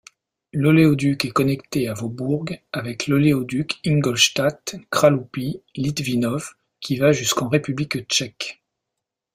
L'oléoduc 0.51 1.25
est 1.25 1.29
connecté 1.31 1.87
à 1.87 1.93
Vohburg 1.93 2.59
avec 2.73 3.05
l'oléoduc 3.05 3.75
Ingolstadt-Kralupy-Litvínov 3.85 6.55
qui 6.79 6.95
va 6.97 7.11
jusqu'en 7.11 7.47
République 7.47 8.03
Tchèque. 8.09 8.63